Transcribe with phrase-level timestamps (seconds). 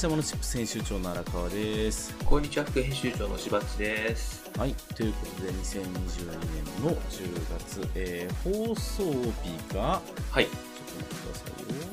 [0.00, 2.16] こんにちは、モノチップ編集長の荒川です。
[2.24, 4.50] こんにちは、副編集長のしばっちです。
[4.56, 5.84] はい、ということで、2022
[6.38, 10.46] 年の10月、えー放送日が、はい。
[10.46, 10.64] ちょっと
[10.96, 11.84] 待ってくださいよ。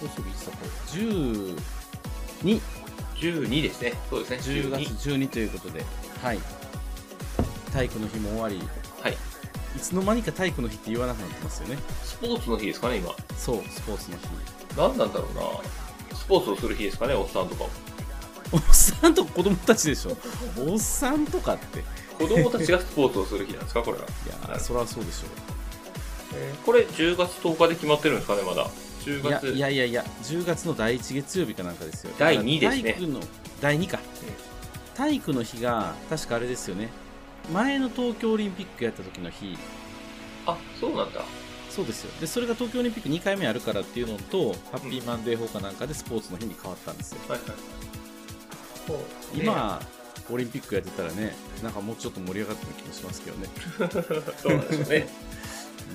[0.00, 0.70] 放送日いつだこれ
[2.42, 2.60] ?12、
[3.14, 3.92] 12ですね。
[4.10, 4.38] そうですね。
[4.60, 5.84] 10月12 12ということで、
[6.24, 6.40] はい。
[7.72, 8.60] 体育の日も終わり、
[9.00, 9.12] はい。
[9.12, 9.16] い
[9.78, 11.78] つの間にか体育の日って言わなくなってますよね。
[12.02, 13.14] スポーツの日ですかね、今。
[13.36, 14.57] そう、スポーツの日。
[14.78, 16.16] 何なんだろうな。
[16.16, 17.70] スポーツをする日ですかね、おっさんとかも。
[18.52, 20.16] おっさんと子供たちでしょ。
[20.56, 21.80] おっさんとかって。
[21.80, 21.82] い
[22.18, 24.04] 子供たちがスポーツをする日なんですか、これが。
[24.04, 25.30] やー、そりゃそうでしょう。
[26.34, 28.68] えーこれ10月10日で決まってるんですかね、まだ。
[29.04, 29.52] 10いや月。
[29.54, 32.12] いやいやいや、10月の第1月曜日かなんかですよ。
[32.18, 33.20] 第2ですね体育の
[33.60, 33.98] 第2か、
[34.94, 36.90] 体育の日が、確かあれですよね。
[37.52, 39.56] 前の東京オリンピックやった時の日、
[40.46, 41.22] あ、そうなんだ。
[41.78, 42.20] そうですよ。
[42.20, 47.20] で、それが東京オリンピック2回目あるからっていうのと、ハッピーマンデー法かなんかでスポーツの日に変わったんですよ。
[47.28, 47.48] はいはい。
[48.84, 48.96] そう
[49.38, 49.80] ね今、
[50.28, 53.48] オリンピックやってたらね、なんかもうちょっと盛り上がってる気もしますけどね。
[54.42, 55.08] そうなんですよね。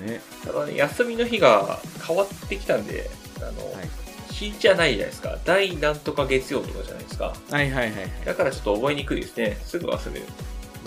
[0.08, 0.20] ね。
[0.42, 3.88] ただね、休みの日が変わってきたんで、あの、はい。
[4.32, 5.36] 日じゃないじゃないですか。
[5.44, 7.36] 第なんとか月曜とかじゃないですか。
[7.50, 8.10] はいはいはいはい。
[8.24, 9.58] だからちょっと覚えにくいですね。
[9.66, 10.26] すぐ忘れる。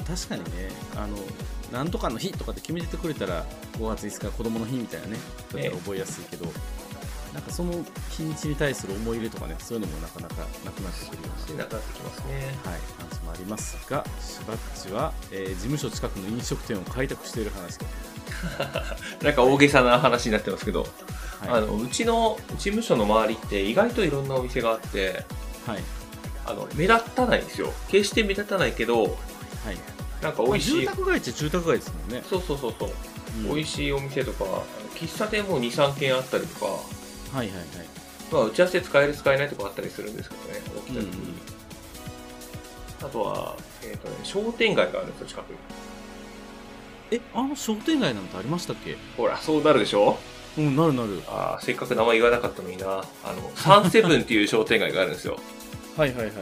[0.08, 1.18] 確かにね、あの、
[1.72, 5.18] なんとかの日とかって決めててくれたら、5月5日子供の日みたいなね、
[5.54, 6.46] だったら覚えやすいけど、
[7.34, 7.74] なんかその
[8.10, 12.34] 日にちに対する思い入れとかね、そういうのもなかなかなくなってくるような、なくなってきますね。
[12.64, 17.86] はい、感じもありますが、しばっちは、えー事務所近くの飲食店を開拓している話と。
[19.24, 21.50] なんか大げさな話になってますけど、はい。
[21.50, 25.26] あのうちの事務所の周りって意外といろんなお店があって
[25.66, 25.84] はい。
[26.46, 29.08] あの目立たないんですよ決して目立たないけどはい。
[30.22, 32.24] なんか美味しい、まあ住宅街っちゃ住宅街ですもんね。
[32.30, 32.90] そうそうそうそう、
[33.40, 33.56] うん。
[33.56, 34.46] 美味しいお店とか
[34.96, 36.72] 喫茶店も23軒あったりとか、は
[37.36, 37.58] いはいはい。
[38.32, 41.36] まあ、打ち合わせ使える使えないとかあったりするんですけどね起きた時に、うんうん。
[43.04, 45.58] あとは、えーとね、商店街があるんですよ近くに。
[47.12, 48.98] え、あの商店街なんてありましたっけ？
[49.16, 50.18] ほらそうなるでしょ？
[50.58, 51.22] うん、なるなる。
[51.28, 52.86] あーせっかく名前言わなかったのにな。
[52.88, 55.40] あのサンセブンっていう商店街があるんですよ。
[55.96, 56.34] はいはいはい。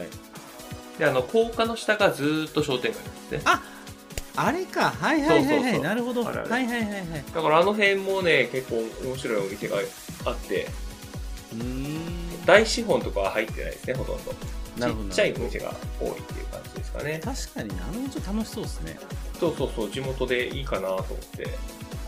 [0.99, 3.61] であの高架の下がずーっと商店街なんですねあ
[4.37, 4.91] あれか。
[4.91, 5.81] はいはいはいはい。
[5.81, 6.27] なるほど。
[6.27, 7.23] あれあれはいはいはいはい。
[7.33, 9.77] だからあの辺もね結構面白いお店が
[10.25, 10.67] あって
[11.53, 12.45] うーん。
[12.45, 14.33] 大資本とかは入ってないですねほとんど
[14.77, 18.99] なるほどちっちゃいお店が多いっていう感じですかね確かにねあの辺ちょっと楽しそうですね
[19.39, 21.47] そうそうそう地元でいいかなと思って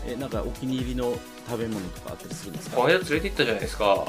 [0.06, 2.76] えなんかお気に入りの食べ物とかあったりするんですか？
[2.76, 4.04] この間連れて行ったじゃないですか。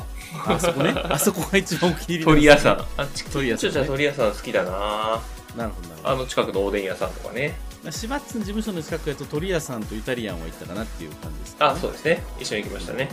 [0.48, 0.94] あそこね？
[1.10, 2.78] あそこが一番お気に入り鳥屋さん。
[2.78, 3.86] んあち鳥屋さんね。
[3.86, 5.22] 鳥屋さん好きだな。
[5.58, 7.58] なるほどなるほあの近くのおでん屋さんとかね。
[7.84, 12.24] どしばっつの事務所の近くやと鳥屋さんとイタリアンは行ったかなっていう感じですあそうですね。
[12.40, 13.10] 一緒に行きましたね。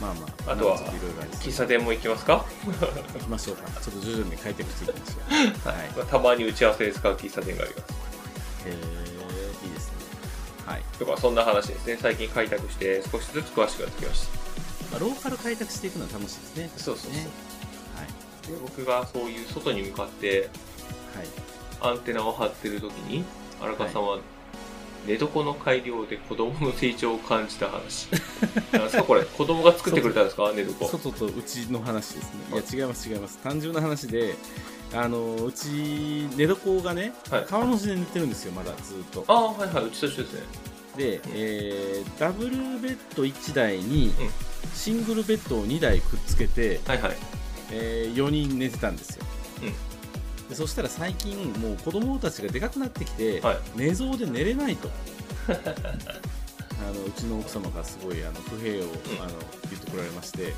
[0.00, 0.52] まあまあ。
[0.52, 0.78] あとは
[1.40, 3.68] 喫茶店も行きますか、行きましょうか。
[3.80, 5.14] ちょっと徐々に開拓していきましょ
[5.64, 5.68] う。
[5.68, 5.90] はい。
[5.96, 7.84] まあたまに打ち合わせで使う喫茶店があります。
[8.66, 9.13] えー、いいですね
[10.66, 11.98] はい、とかそんな話ですね。
[12.00, 14.38] 最近開拓して少しずつ詳しくなってきました。
[14.92, 16.70] まあ、ローカル開拓していくのは楽しいですね。
[16.76, 17.12] そうそうそう。
[17.12, 17.26] ね。
[18.46, 20.38] で僕がそういう外に向かってはい。
[20.38, 20.48] はい
[21.80, 23.24] アンテナを張ってる時に
[23.60, 24.18] 荒川さんは
[25.06, 28.08] 寝床の改良で子供の成長を感じた話。
[28.72, 29.24] なんですかこれ？
[29.24, 30.50] 子供が作ってくれたんですか？
[30.54, 30.86] 寝床。
[30.86, 32.40] 外とうちの話ですね。
[32.52, 33.38] いや違います違います。
[33.42, 34.34] 単純な話で
[34.94, 37.44] あのうち寝床がね、はい。
[37.46, 39.24] 川の字で寝てるんですよまだずっと。
[39.28, 40.40] ああはいはいうちと一緒ですね。
[40.96, 42.50] で、えーダブル
[42.80, 44.12] ベッド1台にうん。
[44.74, 47.16] シングルベッドを2台くっつけて、はいはい。
[47.70, 49.24] え4人寝てたんですよ、
[49.62, 50.48] うん。
[50.48, 53.56] でそしたら最近もう子供たちがでかくなってきて、はい。
[53.76, 54.88] 寝相で寝れないと。
[55.48, 58.88] あのうちの奥様がすごいあの不平を、
[59.20, 59.32] あの
[59.70, 60.52] 言ってこられまして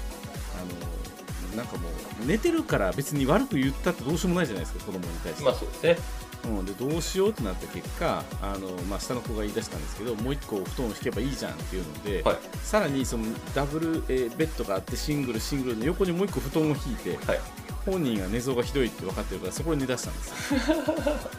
[0.57, 1.16] あの
[1.57, 5.99] なんかもう寝てるから別に悪く言ったってどうしようもないじゃないですか子供に対して、まあそうですね。
[6.47, 12.37] うん、でどうしようってなった結果あの、まあ、下の子が言い出したんですけどもう一個布団を引けばいいじゃんっていうので、はい。
[12.63, 17.41] さらにそのダブル、えーベッドがあってシングルシングルの横にもう一個布団を引いてはい。
[17.87, 20.60] 本人が寝相がひどいって分かってるからそこで寝出したんですよ。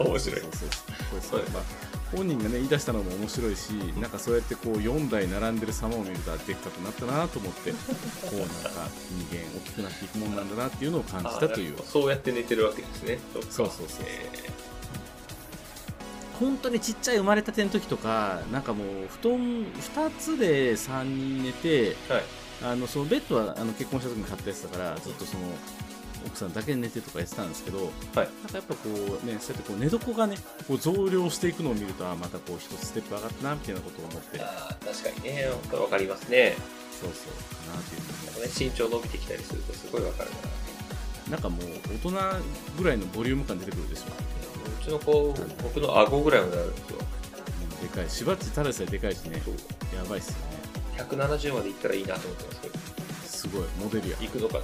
[0.00, 0.40] 面白い。
[0.40, 0.70] そうそう
[1.10, 1.20] そう。
[1.20, 1.44] そう。
[1.52, 3.70] まあ本人がね言い出したのも面白いし
[4.00, 7.76] なんかそうやってこう4台並んでる様を見るとあでっかくなったなと思ってこ
[8.32, 11.76] うなんか人間大きくなっていくもんなんだなっていうのを感じたという。
[11.84, 13.18] そうやって寝てるわけですね。
[13.32, 14.30] そうそうそうそうえ
[16.38, 18.86] 本当にちっちゃい生まれたての時とかなんかもう
[19.20, 22.22] 布団2つで3人寝てーはい。
[22.60, 25.44] あのそのベッドはあの結婚した時に買ったやつだからずっとその
[26.26, 27.90] 奥さんだけで寝てとかやってたんですけど、はい。
[28.16, 28.88] なんかやっぱこ
[29.22, 30.36] うねそうやってこう寝床がね
[30.66, 34.40] こう増量していくのを見るとあまたこう一つステップ上がったなみたいなことを思って。
[34.40, 35.46] あー確かにね。
[35.72, 36.56] わかりますね。
[37.00, 37.32] そうそう。
[37.68, 40.30] かなっていうね、身長伸びてきたりするとすごいわかる
[41.30, 41.36] な。
[41.36, 41.60] なんかもう
[42.02, 42.10] 大人
[42.76, 44.02] ぐらいのボリューム感出てくるでしょ。
[44.08, 44.37] う
[44.88, 46.98] ちの子、僕の顎ぐらいまであるんですよ。
[47.82, 48.10] でかい。
[48.10, 49.42] しばっちただででかいしね。
[49.94, 50.58] やばいっすよね。
[50.96, 52.78] 170までいったらいいなと思ってますけど、
[53.24, 53.62] すごい。
[53.78, 54.16] モデルや。
[54.20, 54.58] 行くのか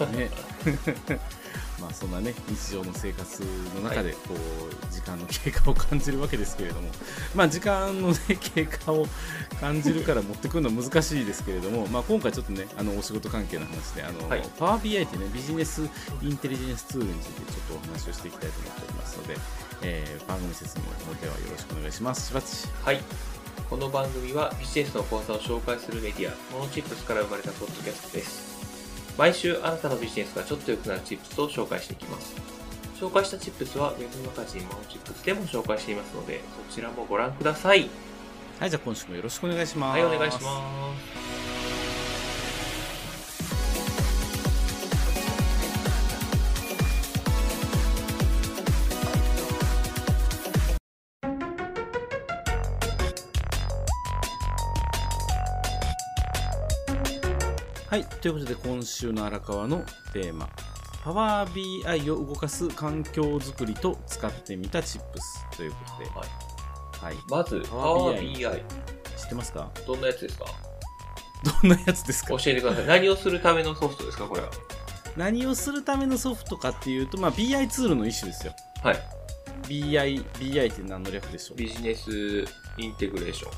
[0.00, 0.06] な。
[0.06, 0.30] ね
[1.80, 3.42] まあそんなね日常の生活
[3.74, 6.88] の中でこう時間の経過を感じるわけですけれども。
[7.34, 9.06] まあ時間の、ね、経過を
[9.60, 14.42] 感じるから持ってくるのは難しいですけれども、まあ、今回ちょっとねあのお仕事関係の話であの、はい。
[14.58, 15.88] パワー BI ってねビジネス
[16.22, 19.36] インテリジェンスツールについてちょっとお話をしていきたいと思っておりますので、
[19.82, 22.28] えー番組説明の方ではよろしくお願いします。
[22.28, 22.68] しばっち。
[22.84, 23.00] はい。
[23.70, 28.47] この番組はビジネスの講座を紹介するメディア、モノチップスから生まれたポッドキャストです。
[29.18, 32.36] 毎週あなたのビジネスがちょっと良くなるチップスを紹介していきます。
[32.98, 37.90] 紹介したチップスは Web マガジンモノチップスでも紹介していますので、そちらもご覧ください。
[38.60, 41.27] はいじゃあ今週もよろしくお願いしますはい、お願いします。
[58.20, 60.48] ということで今週の荒川のテーマ、
[61.04, 66.28] パワー BI を動かす環境づくりと使ってみたチップスということで、はい。
[67.00, 68.62] はい、まず、パワー BI。
[69.16, 69.70] 知ってますか？
[69.86, 70.46] どんなやつですか？
[71.62, 72.30] どんなやつですか？
[72.30, 72.86] 教えてください。
[72.86, 74.50] 何をするためのソフトですかこれは？
[75.16, 78.52] 何をするためのソフトかっていうと、まあ、BI ツールの一種ですよ。
[78.82, 78.96] はい。
[79.62, 81.56] BI、BI って何の略でしょう？
[81.56, 82.44] ビジネス
[82.78, 83.48] インテグレーショ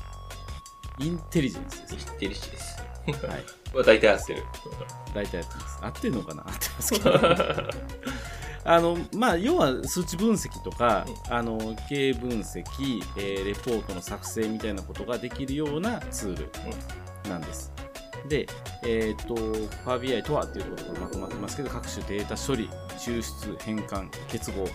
[1.01, 1.05] ン。
[1.07, 2.15] インテリジェンスですイ。
[2.15, 2.80] ンテリシです。
[3.13, 3.43] はい。
[3.73, 4.43] まあ大体合ってる。
[5.13, 5.79] 大体やってます。
[5.81, 6.43] 合ってるのかな？
[6.47, 7.11] 合ってますけど。
[8.63, 16.49] あのまあ、要は数値分析とか、あの経営分析、えーレポートの作成みたいなことができるようなツール
[17.27, 17.71] なんです。
[18.29, 18.45] で、
[18.85, 22.69] えっ、と、Power BI とはっていうところがまとまってますけど、各種データ処理、
[22.99, 24.67] 抽出、変換、結合、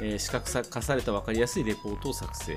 [0.00, 2.56] えー視覚化された分かりやすいレポートを作成、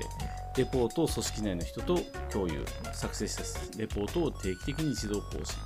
[0.56, 1.98] レポートを組織内の人と
[2.30, 5.58] 共有、作成したレポートを定期的に自動更新。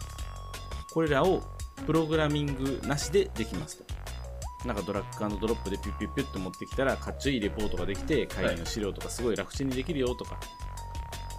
[0.93, 1.43] これらを
[1.87, 3.85] プログラミングなしでできますと。
[4.67, 10.39] なんかドラッグドロップでピュッピュッピュッと持ってきたら、かっちょいいレポートができて、会議の資料とかすごい楽ちんにできるよとか、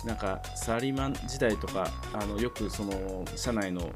[0.06, 3.92] なんかサラリーマン時代とか、あのよくその社内の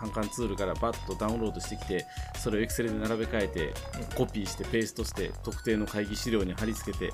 [0.00, 2.06] 販管ツールからバッとダウンロードしてきて、
[2.38, 3.74] それを Excel で並べ替えて、
[4.16, 7.12] コピーしてペーストして、特定の会議資料に貼り付けて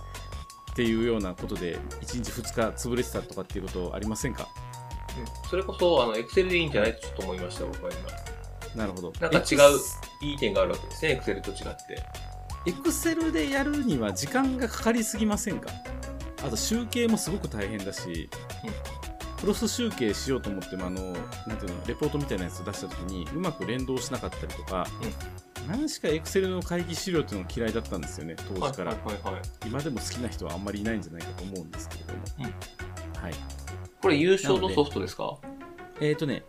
[0.78, 4.46] っていうようなことで、1日2日潰れてたとかっていうことありませんか？
[5.50, 6.94] それこそ、あの、Excel でいいんじゃない？
[6.94, 7.90] とちょっと思いました、僕は
[8.76, 8.80] 今。
[8.82, 9.12] なるほど。
[9.20, 9.58] なんか違う
[10.22, 12.00] いい点があるわけですね、Excel と違って。
[12.66, 15.68] エクセルでやるには時間がかかりすぎませんか？
[16.44, 18.30] あと集計もすごく大変だし、
[19.40, 24.86] クロス集計しようと思ってもあのなんていうのレポートみたいなやつ出した時にうまく連動しなかったりとか、
[25.68, 28.94] 何しかエクセルの会議資料っていうのが嫌いだったんですよね当時から。
[29.66, 32.44] 今でも好きな人はあんまりいないんじゃないかと思うんですけれども、
[33.22, 33.34] はい。
[34.00, 35.36] これ優勝のソフトですか？
[36.00, 36.42] えっ、ー、とね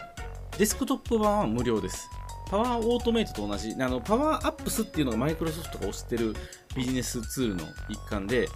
[0.57, 2.09] デスクトップ版は無料です。
[2.49, 3.75] パワーオートメイトと同じ。
[3.79, 6.35] あのパワーアップスっていうのがマイクロソフトが推してる
[6.75, 8.49] ビジネスツールの一環でうん。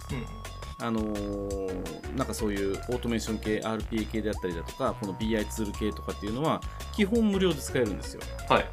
[0.80, 6.60] あのーなんかそういうオートメーション系 RPA 系であったりだとかこの BI ツール系とかっていうのは
[6.94, 8.20] 基本無料で使えるんですよ。
[8.48, 8.68] はい。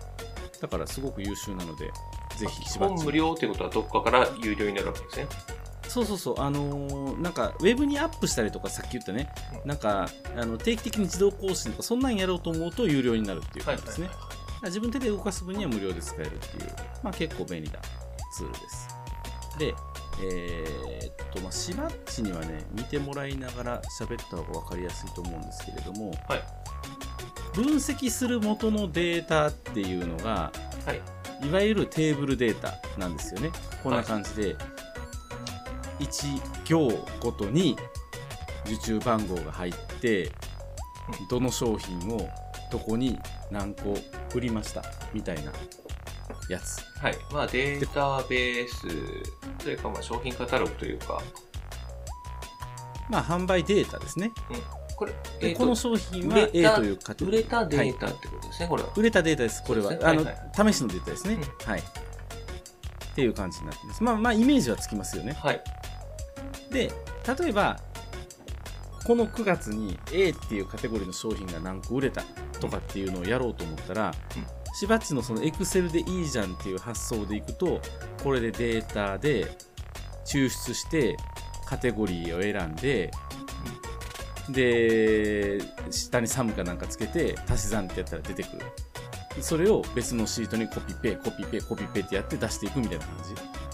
[0.61, 1.91] だからすごく優秀なので
[2.37, 5.27] ぜひ基しば無料ってことはどこかから有料になるわけですね。
[5.87, 6.39] そうそうそう。
[6.39, 9.33] あのーなんかウェブにアップしたりとかさっき言ったね。
[9.61, 9.67] うん。
[9.67, 17.79] なんかあの定期的に自動更新とかそんなんやろうと思うと有料になるっていうはい感じですね、はいはい自分手で動かす分には無料で使えるっていう、まあ、結構便利な
[18.31, 18.87] ツールです。
[19.57, 19.73] で、
[20.23, 26.43] えーっと、まあ、しばっちにはね、見てもらいながら喋った方が分かりやすいと思うんですけれども、はい
[27.53, 30.51] 分析する元のデータっていうのが、
[30.85, 31.47] はい。
[31.47, 33.51] いわゆるテーブルデータなんですよね。
[33.83, 34.55] こんな感じで、
[35.99, 37.77] 1行ごとに
[38.65, 40.31] 受注番号が入って、
[41.29, 42.29] どの商品を
[42.71, 43.97] どこに何個
[44.33, 45.51] 売りましたみたいな
[46.49, 46.81] やつ。
[46.99, 47.17] はい。
[47.31, 51.21] まあデータベースというか、まあ商品カタログというか、
[53.09, 54.31] まあ、販売データですね。
[55.01, 57.39] これ、でえーとこの商品は A たというカテゴリー。
[57.39, 58.89] 売れたデはいータってことですね、これは。
[58.95, 59.91] 売れたデータです、これは。
[59.91, 61.39] ねあの、はい試しのデータですね。
[61.65, 61.79] はい。
[61.79, 61.83] っ
[63.15, 64.03] ていう感じになってます。
[64.03, 65.33] まあまあ、イメージはつきますよね。
[65.33, 65.61] はい。
[66.69, 66.91] で、
[67.39, 67.79] 例えば、
[69.07, 72.21] この9月に A っていうカテゴリーの商品が何個売れた
[72.59, 77.81] とかっていうのをやろうと思ったら、うんしばっちのその Excel でいいじゃんっていう発想でいくと、
[78.23, 79.57] これでデータで
[80.25, 81.17] 抽出して、
[81.65, 83.11] カテゴリーを選んで、
[84.51, 85.59] で、
[85.91, 88.65] 下にサムかなんかつけて、足し算ってやったら出てくる。
[89.41, 93.15] それを別のシートにコピペ、コピペ、コピペってやって出していくみたいな感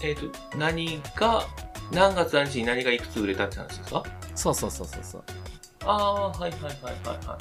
[0.00, 0.06] じ。
[0.06, 1.44] えっ、と、何が、
[1.92, 4.02] 何月何日に何がいくつ売れたって話ですか？
[4.34, 5.24] そうそうそうそうそう。
[5.84, 6.70] ああ、はいはいはいは
[7.22, 7.38] いは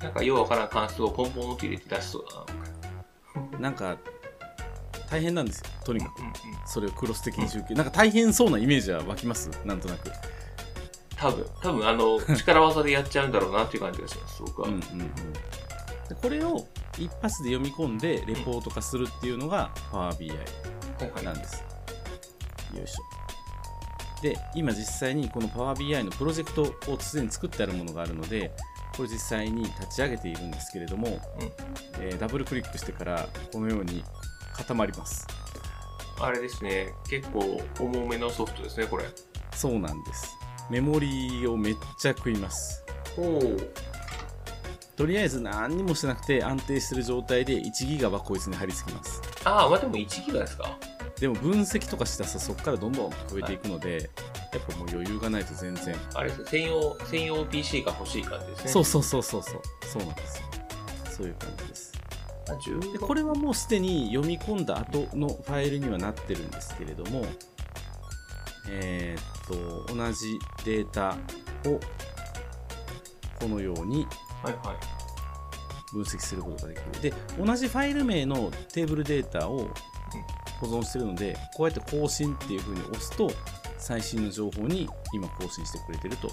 [0.00, 0.02] い。
[0.04, 2.24] なんかようわからん関数をポンポンって入れて出しそう
[3.34, 3.58] だな。
[3.58, 3.96] なんか、
[5.10, 5.64] 大変なんですよ。
[5.84, 6.18] とにかく。
[6.20, 6.32] うんうん。
[6.66, 7.74] それをクロス的に集計。
[7.74, 10.10] なんか大変そうなイメージは湧きますなんとなく。
[11.20, 14.68] 多分、多分あの、 力技でやっちゃうんだろうなっていう感じがします、僕は。
[14.68, 15.12] うんうんうん。
[15.32, 16.66] でこれを
[16.98, 21.62] 一発で読み込んでレポート化するっていうのが PowerBI はいはいなんです。
[22.74, 24.22] よいしょ。
[24.22, 26.62] で、今実際にこの PowerBI のプロジェクト
[26.92, 28.52] をすでに作ってあるものがあるので、
[28.96, 31.20] これ実際に立ち上げているんですけれども、
[32.00, 34.02] えーダブルクリックしてからこのように
[34.54, 35.26] 固まります。
[36.20, 39.04] あれですね、結構重めのソフトですね、これ。
[39.54, 40.39] そうなんです。
[40.70, 42.84] メモリーをめっちゃ食います。
[44.96, 49.20] とりあえず何にもしてなくて安定してる状態で1ギガはこいつに貼り付きます。
[49.44, 50.76] ああ、まあでも1ギガですか。
[51.18, 54.10] でも分析とかしたらさそこからどんどん増えていくので、
[54.52, 55.94] やっぱもう余裕がないと全然。
[56.14, 58.70] あれです専用、専用 PC が欲しい感じですね。
[58.70, 59.62] そうそうそうそうそう。
[59.86, 60.44] そうなんですよ。
[61.10, 61.92] そういう感じです。
[62.48, 67.24] あ15でこれはもうすでに読み込んだ後のファイルにはなってるんですけれども、
[68.68, 71.16] えーっと、同じデータ
[71.68, 71.80] を
[73.38, 74.06] このように。
[75.92, 77.10] 分析することができる。
[77.10, 79.68] で、同じファイル名のテーブルデータを
[80.60, 83.30] 保存してるので、こうやって更新っていう風に押すと、
[83.78, 86.30] 最新の情報に今更新してくれてると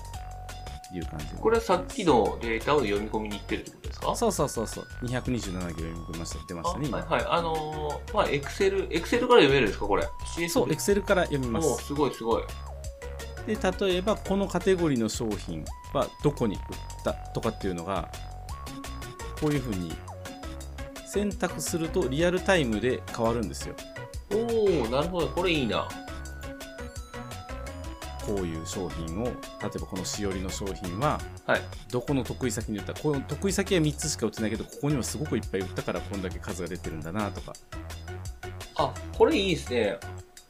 [0.94, 4.16] いう感じにこれはさっきのデータを読み込みに行ってるってことですか？
[4.16, 4.86] そうそうそうそう。
[5.04, 6.46] 227行読み込みました。
[6.48, 7.26] 出ましたね、はいはい。
[7.28, 10.08] あのー、まあ、エクセル、エクセルから読めるんですか、これ？
[10.50, 11.88] そう、Excel から読みまおす。
[11.88, 12.44] すごいすごい。
[13.48, 15.64] で、例えば、このカテゴリーの商品
[15.94, 16.62] はどこに売っ
[17.04, 18.10] たとかっていうのが、
[19.40, 19.94] こういう風に
[21.06, 23.76] 選択するとリアルタイムで変わるんですよ。
[24.34, 25.28] おおなるほど。
[25.30, 25.88] これいいな。
[28.28, 29.34] こういう商品を、例え
[29.80, 31.62] ばこのしおりの商品は、はい。
[31.90, 37.54] どこの得意先に売ったこの得意先は3つしか売ってないけど、ここにはすごくいっぱい売ったからこんだけ数が出てるんだなとか、
[38.76, 39.98] あ、これいいですね。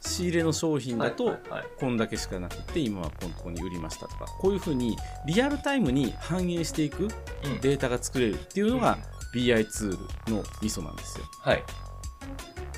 [0.08, 1.38] 仕入れの商品だと、
[1.80, 7.08] こんだけしかなくて今はここに売りましたとかこういうふうにリアルタイムに反映していくう
[7.50, 8.98] んデータが作れるっていうのが
[9.36, 9.92] BI ツー
[10.28, 11.64] ルのミソなんですよはい。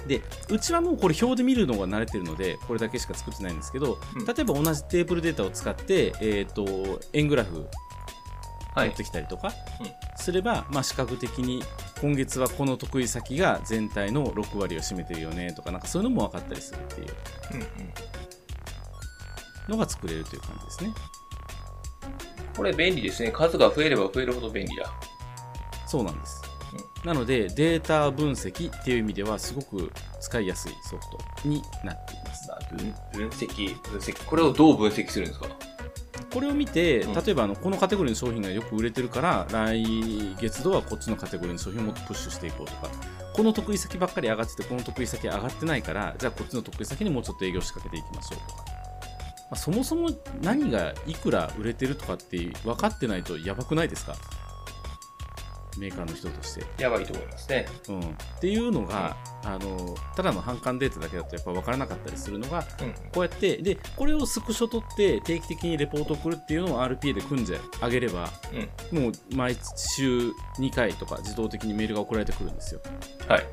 [0.08, 7.68] でうちはもうこれ表で見るのが慣れてるのでこれだけしか作ってないんですけど、うん例えば同じテーブルデータを使って、えー、と円グラフ
[8.75, 9.51] はい持ってきたりとか
[9.82, 9.88] うん
[10.22, 11.63] すれば、まあ、視覚的に
[12.01, 17.08] 今月はこの得意先が全体の6割を占めてるよねとかなんかそういうのも分かったりするっていう
[17.53, 17.68] うんうん。
[19.70, 20.94] のが作れるという感じですね
[22.60, 23.32] これ便利ですね。
[23.32, 24.91] 数が増えれば増えるほど便利だ。
[25.88, 26.41] そうなんです。
[27.06, 31.04] なので、データ分析っていう意味では、すごく使いやすいソフ
[31.44, 32.50] トになっています。
[32.72, 34.26] 分分析、分析。
[34.26, 35.48] これをどう分析するんですか？
[36.34, 42.90] これを見て、うん例えばあのこのカテゴリーの商品がよく売れてるから、来月度はこっちのカテゴリーの商品をもっとプッシュしていこうとか、
[43.34, 48.66] この得意先ばっかり上がってて、この得意先上がってないから、じゃあこっちの得意先にもうちょっと営業仕掛けていきましょうとか。
[49.50, 50.12] まあ、そもそも
[50.44, 54.16] 何がいくら売れてるとかって分かってないとやばくないですか？
[55.79, 56.65] メーカーの人として。
[56.81, 57.65] やばいと思いますね。
[57.88, 58.03] うん、っ
[58.39, 62.93] ていうのが、あのただの反感データだけだとやっぱ分からなかったりするのがうん。
[63.12, 68.29] こうやってでこれをスクショ取って定期的にレポートを送るっていうのを RPA で組んであげれば
[68.91, 69.03] うん。
[69.03, 72.81] もう毎週2回とか自動的にメールが送られてくるんですよ
[73.27, 73.45] はい。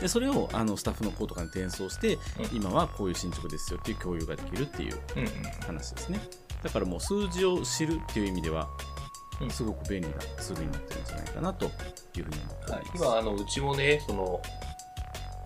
[0.00, 2.20] でそれをあのスタッフの子とかに転送して、うん
[2.52, 4.98] 今はこういう進捗ですよっていう共有ができるっていう。
[5.66, 6.20] 話ですね
[6.62, 8.97] だからもう数字を知るっていう意味ではうん
[9.50, 14.42] すごく便利なツールになってるんじゃないかなというふうに思ってます、今、あの、うちもね、その、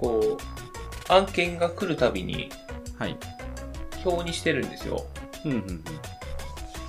[0.00, 2.48] こう、案件が来るたびに
[2.98, 3.16] はい
[4.04, 5.04] 表にしてるんですよ。
[5.44, 5.84] うんうんうん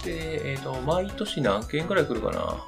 [0.03, 2.65] で、えっ、と、毎年何件くらい来るかな。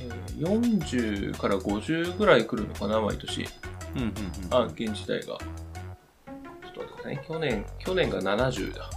[0.00, 3.48] えー40から50ぐらい来るのかな、毎年。
[3.96, 5.38] うんうんうん案件自体が。
[7.26, 8.90] 去年、去年が70だ。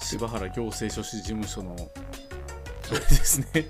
[0.00, 1.74] 柴原行政書士事務所の
[2.88, 3.66] あれですね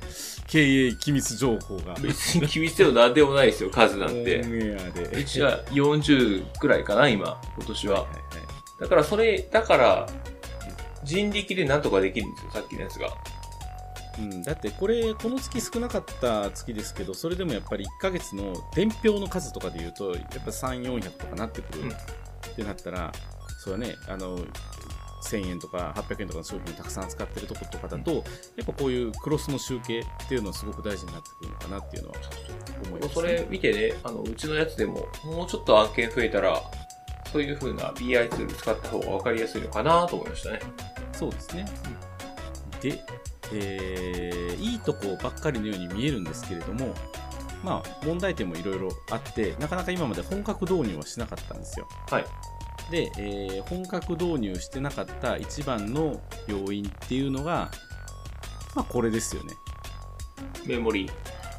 [0.49, 4.41] 経営機密情報が別に厳しいでもなんでもないですよ、数なんて。
[4.41, 8.01] うちは40くらいかな、今、今年は。
[8.03, 8.21] はいはい
[8.79, 10.07] だからそれ、だから、
[11.03, 13.09] 人力でなんとかできるんですよ、さっきのやつが。
[14.19, 21.95] うん、だってこれこの月少なかった月ですけどそれでもやっぱり1ヶ月の伝票の数とかでいうとやっぱ3400とかなってくる、うんっ
[22.57, 23.13] てなったら
[23.67, 24.39] それはねあの
[25.23, 28.21] 1000円とか800円とかの商品をたくさん扱ってるとことかだと、や
[28.63, 32.15] っぱこういうクロスの集計っていうのはすごく大事になってくるのかなっていうのは
[32.87, 33.15] 思います、ね。
[33.15, 36.63] それ見てね、あの、うちのやつでも、もうちょっと案件増えたら、
[37.33, 40.61] そういう風な BI ツール使った方が分かりやすいのかなと思いましたね。
[41.13, 41.65] そうですね。
[42.81, 43.05] で、
[43.53, 46.95] えーいいとこばっかりのように見えるんですけれども、
[47.65, 51.89] まあ、問題点もいろいろあって、なかなか今まで本格導入はしなかったんですよ。
[52.11, 52.25] はい。
[52.91, 57.71] で、えー本格導入してなかった一番の要因っていうのが、
[58.75, 59.55] まあ、これですよね。
[60.67, 61.11] メモリ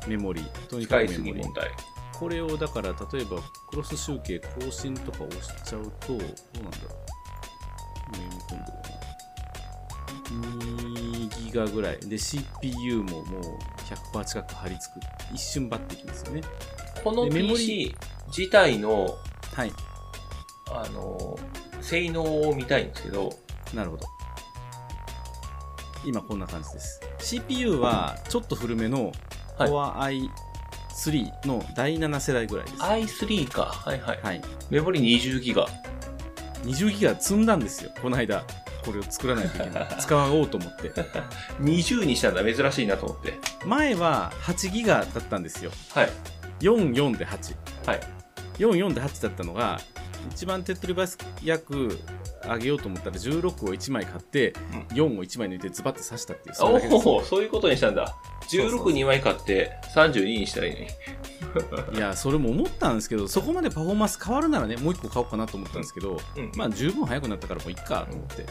[0.08, 0.68] メモリー。
[0.68, 1.54] とー、にかくメモリーぎ問。
[1.54, 1.72] 題。
[2.14, 7.08] これをだから、例えば、クロス集計更新とか押しちゃうと、どうなんだろう。
[8.08, 8.98] 今読み込んでるな。
[11.28, 12.00] 2ギガぐらい。
[12.00, 13.44] で、CPU ももう
[14.14, 15.36] 100%近く貼り付く。
[15.36, 16.42] 一瞬バッてきますよね。
[17.04, 17.96] このでメモ PC
[18.36, 19.18] 自体の、
[19.54, 19.72] はい。
[20.86, 21.38] あの、
[21.82, 23.32] 性能を見たいんですけど、
[23.74, 24.06] なるほど。
[26.06, 27.02] 今こんな感じです。
[27.20, 29.12] CPU はちょっと古めの
[29.58, 30.30] はい Core
[30.94, 33.24] i3 の第7世代ぐらいです。
[33.26, 33.64] i3 か。
[33.64, 34.20] はいはい。
[34.22, 34.42] はい。
[34.70, 35.68] メモリ20ギガ。
[36.64, 37.92] 20ギガ積んだんですよ。
[38.02, 38.44] この間。
[38.86, 39.88] これを作らないといけない。
[40.00, 40.90] 使おうと思って。
[41.60, 42.44] 20にしたんだ。
[42.44, 43.38] 珍しいなと思って。
[43.66, 45.72] 前は8ギガだったんですよ。
[45.94, 46.10] はい。
[46.62, 47.56] 44で8。
[47.86, 48.00] はい。
[48.60, 49.80] 44で8だったのが、
[50.32, 52.00] 一番手っ取り早く
[52.44, 54.54] 上げようと思ったら16を1枚買って、
[54.90, 56.56] 4を1枚抜いてズバッて刺したっていう。
[56.56, 58.16] そおお、そういうことにしたんだ。
[58.48, 60.88] そうそう16、2枚買って32にしたらいいのに。
[61.98, 66.52] いや、それも思ったんですけど、そこまでパフォーマンス変わるならね、もう1個買おうかなと思ったんですけど、うん。
[66.56, 68.46] まあ十分早くなったからもういっかと思って。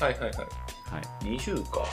[0.00, 0.30] はいはいはい。
[0.30, 0.44] は
[1.22, 1.36] い。
[1.36, 1.80] 20か。
[1.80, 1.86] は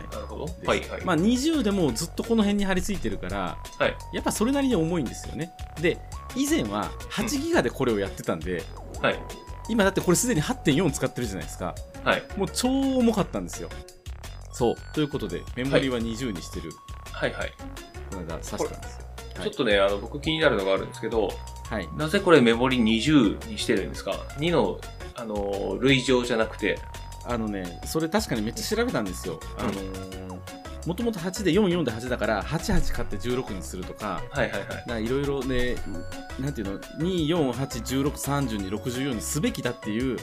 [0.00, 0.44] いなるほど。
[0.66, 1.04] はいはい。
[1.04, 3.96] まあ20でもずっとこの辺に張り付いてるから、はい。
[4.12, 5.52] やっぱそれなりに重いんですよね。
[5.80, 5.98] で、
[6.36, 8.62] 以前は8ギガでこれをやってたんで、
[9.02, 9.18] はい。
[9.68, 11.74] 今だってこれすでに8.4使ってるじゃないですか。
[12.04, 12.22] はい。
[12.36, 13.68] もう超重かったんですよ。
[14.52, 14.74] そう。
[14.94, 16.70] ということで、メモリは20にしてる、
[17.10, 17.52] はいはい。
[18.10, 19.00] この間刺したんですよ。
[19.00, 19.06] はい
[19.42, 21.28] ちょっとね、あの、僕気になるのがあるんですけど、
[21.68, 21.88] はい。
[21.96, 24.80] なぜこれメモリ20にしてるんですか ?2 の、
[25.14, 26.78] あの、類乗じゃなくて。
[27.26, 29.38] あのね、それ確かにめっちゃ調べたんですよ。
[29.58, 30.15] あのー、
[30.86, 35.08] もともと8で44で8だから、88買って16にするとか、はいはいはい。
[35.08, 35.74] ろいろね、
[36.40, 40.16] なんていうの、2、4、8、16、30に64にすべきだっていう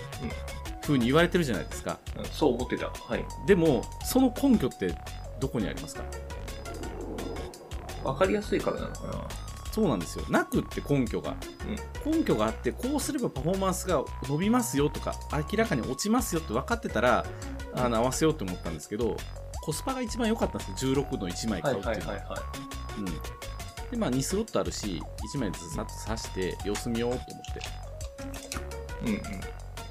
[0.82, 2.00] 風に言われてるじゃないですか。
[2.18, 2.88] うんそう思ってた。
[2.88, 3.26] はい。
[3.46, 4.96] でも、その根拠って
[5.40, 6.04] どこにありますか？
[8.04, 9.14] わかりやすいからなのかな
[9.72, 10.26] そうなんですよ。
[10.30, 11.36] なくって根拠が。
[12.06, 15.16] 根拠があって、こうすればパフォーマンスが伸びますよとか、
[15.52, 17.26] 明らかに落ちますよって分かってたら、
[17.74, 19.18] あの合わせようと思ったんですけど、
[19.64, 20.94] コスパが一番良かったんですよ。
[20.94, 22.18] 16の1枚はい買うっていうのは。
[22.18, 23.00] はいはいはい。
[23.00, 23.06] うん。
[23.92, 25.02] で、まあ2スロットあるし、
[25.34, 27.62] 1枚ずつさっと刺して様子見ようと思って。
[29.04, 29.20] うんうん。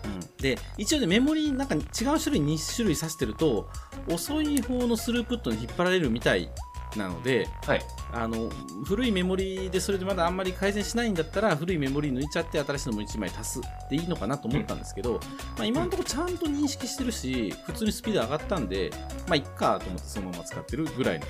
[0.05, 1.85] うん、で一応ねメモリーなんか違う
[2.19, 3.71] 種類2種類挿してると
[4.09, 6.51] 遅い方のスループットに引っ張られるみたい
[6.97, 7.83] なのではい。
[8.15, 8.51] あの
[8.85, 15.15] 古いメモリーでそれでまだあんまり改善しないんだったら古いメモリー抜いちゃって新しいのも1枚足すでいいのかなと思ったんですけど、
[15.57, 18.91] まあ、今のところちゃんと認識してるし普通にスピード上がったんで
[19.27, 21.27] まあいっかと思ってそのまま使ってるぐらいの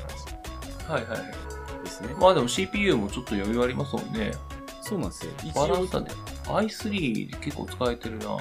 [0.86, 1.52] 感はいはいはい。
[1.84, 4.32] じですねまあでも CPU もちょっと余裕ありますもんね。
[4.80, 6.10] そうなんですよ一応バランスだね。
[6.44, 8.36] i3 で結構使えてるな。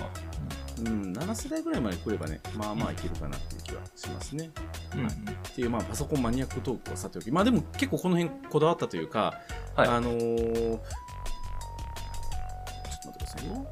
[0.81, 4.49] うん、7世代ぐらいまで来ればねまあまあいけるかなっていう気はしますね
[4.95, 5.07] うんうん。
[5.07, 5.11] っ
[5.55, 9.39] ていう、まあ、パソコンマニアックトークはさておき、まあでも結構この辺こだわったというか、
[9.75, 10.79] はいあのーちょっ
[13.03, 13.67] と待ってくださいよ。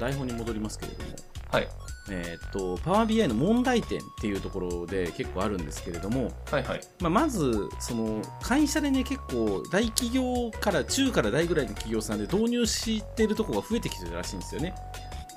[0.00, 1.10] 台本に戻りますけれども、
[1.50, 1.68] はい。
[2.10, 6.80] えーっと、パワー BI の問題点っていうところで結構あるんですけれども、はいはい。
[7.00, 14.74] まあ、まず、その、会社でね、結構大企業から中から大ぐらいの企業さんで導入してるところが増えてきてるらしいんですよね。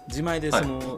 [0.07, 0.97] 自前でその、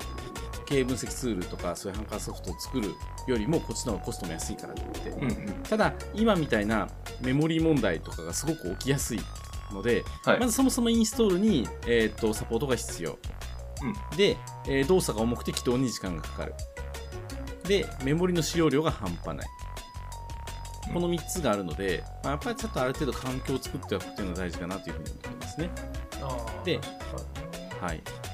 [0.70, 2.94] 経営分析ツールとかそういうハンカーソフトを作る
[3.28, 4.84] よりもこっちの方がコストも安いからって。
[5.04, 5.64] 言って、うんうん。
[5.64, 6.88] ただ今みたいな
[7.22, 9.20] メモリー問題とかがすごく起きやすい
[9.74, 10.40] ので、はい。
[10.40, 10.46] ま。
[10.46, 13.18] ずそもそもインストールに、えー、とサポートが必要、
[13.82, 14.18] うん。
[14.18, 16.54] で、えー動作が重くて起動に時間がかかる。
[17.64, 19.48] でメモリの使用量が半端ない。
[20.90, 20.94] うん。
[20.94, 25.70] この3つがあるので、まあ、やっぱりちょっとある程度環境を作っておくっていうのが大事かなというふうに思ってますね。
[26.64, 26.80] で
[27.82, 28.29] はい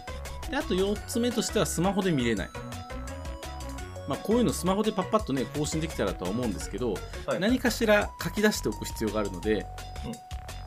[0.50, 2.50] であと4つ目としてはスマホで見れない。
[4.08, 6.94] まあ、こういうのスマホでパッパッとね更新できたらとは思うんですけど、
[7.26, 7.40] はい。
[7.40, 9.66] 何かしら書き出しておく必要があるので、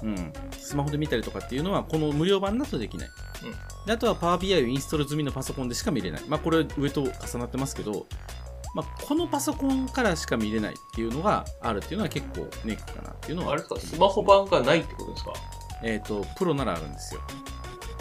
[0.03, 0.33] うん。
[0.59, 3.09] スマホで見たりとかっていうのはこの無料版だとできない、
[3.45, 3.51] うん。
[3.87, 8.07] であとは PowerBI をインストール済みのパソコンでしか見れない、まあ、これ上と重なってますけど、
[8.75, 13.53] まあ、このパソコンからしか見れないっていうのがあるっていうのは結構ネックかなっていうのは。
[13.53, 15.33] あれですか、スマホ版がないってことですか？
[15.85, 17.21] えっ、とプロならあるんですよ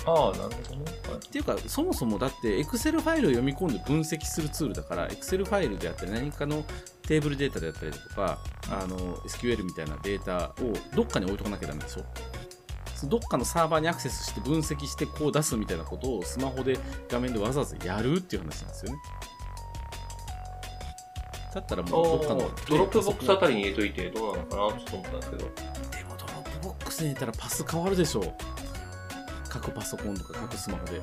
[0.07, 0.85] ああ、なるほどね。
[1.09, 6.63] はいっていうかそもそもだって Excel ファイルを読み込んで分析するツールだから Excel ファイルであったり何かの
[7.01, 8.39] テーブルデータであったりとか
[8.69, 12.05] あの SQL みたいなデータをどっかに置いとかなきゃダメでしょ？
[12.95, 18.97] そのどっかのサーバーにアクセスして分析してこう出すみたいなことをスマホで画面でわざわざやるっていう話なんですよね
[21.53, 25.43] だったらもうどっかのドロップボックスあたりに入れといてどうなのかなちょっと思ったんですけど。
[25.43, 25.45] で
[26.03, 28.33] もドロップボックスに入れたらパス変わるでしょ
[29.49, 31.01] 各パソコンとか各スマホで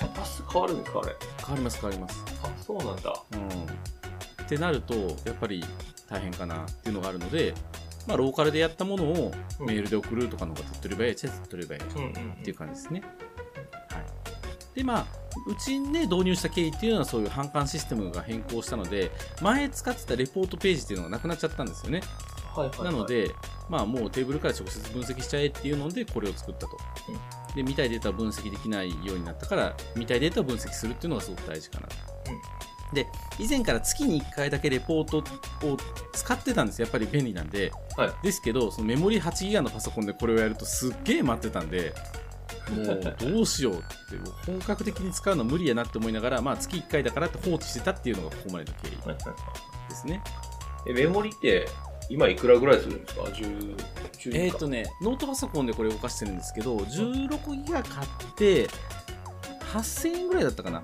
[0.00, 1.16] あパス変わるんですかあれ？
[1.38, 3.14] 変わります変わりますあ、そうなんだ。
[3.32, 3.48] うん、
[4.44, 5.64] ってなるとやっぱり
[6.08, 7.54] 大変かなっていうのがあるので、
[8.06, 13.00] まあ、ローカルでやったものをうんメールで送るとかの方が手っ取り早いっちゃ手っ取り早いうんうんっていう感じですね。
[13.00, 15.06] はい、でまあ
[15.46, 19.10] うちで導入した経緯っていうのはそういう販管システムが変更したので
[19.40, 22.02] 前使ってたレポートページっていうのがなくなっちゃったんですよね。
[22.54, 22.92] はいはいはい。
[22.92, 23.30] なの、で、
[23.70, 26.76] まあ、もうテーブルから直接分析しちゃえっていうのでこれを作ったと。
[27.54, 31.94] で見たいデータを分析できないようになったから見たいデータを分析するっていうのがすごく大事かなと。
[32.94, 33.06] で
[33.38, 35.24] 以前から月に1回だけレポートを
[36.12, 41.94] 使ってたんですやっぱり便利なんで、はいですけどそのメモリ8ギガのパソコンでこれをやるとすっげえ待ってたんで
[42.70, 43.84] もうどうしようって
[44.46, 48.92] 本格的に使うの無理やなって思いながら、まあ、月1回だからって放置してたっていうのがここまでの経緯。
[49.88, 50.22] ですね。
[50.86, 51.68] え、メモリって
[52.12, 53.76] 今いくらぐらいするんですか ?10、
[54.18, 58.68] 10えっ、とね、ノートパソコンでこれ動かしてるんですけど、16ギガ買って、
[59.72, 60.78] 8000円ぐらいだったかな。
[60.78, 60.82] あ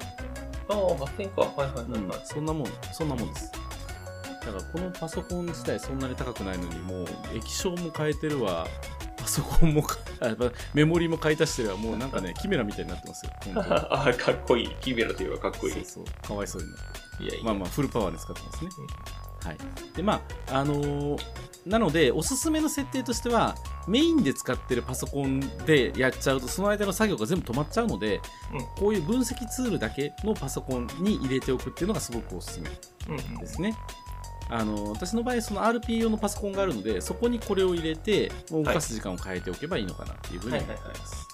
[0.73, 1.43] あ、8000か。
[1.43, 2.21] はいはいはいうんはい。
[2.25, 3.53] そんなもん、そんなもんです。
[3.53, 8.67] だからこのパソコン自体そんなに高くないのに、もう液晶も変えてるわ、
[9.19, 9.85] パソコンも
[10.73, 13.33] メモリも買い足してるわ、もうなんかね、キメラみたいになってますよ。
[13.45, 14.77] 本当に あかっこいい。
[14.81, 15.75] キメラといえばかっこいい。
[15.75, 16.77] そうそう、かわいそうにな。
[17.21, 17.45] いや。
[17.45, 18.71] まあまあ、フルパワーで使ってますね。
[19.49, 19.59] はい。
[19.97, 21.19] で、まあ、あのー
[21.67, 23.55] なので、おすすめの設定としては、
[23.87, 28.21] メインで使ってるパソコンでやっちゃうと、その間の作業が全部止まっちゃうので、
[28.55, 32.71] うんこういう分析ツールだけのパソコンに入れておくっていうのがすごくおすすめ
[33.09, 33.77] うんうんですね。
[34.51, 41.29] あの私の場合、その RP 用のパソコンがあるので、そこにこれを入れて、動かす時間を変えておけばいいのかなっていうふうに思っています。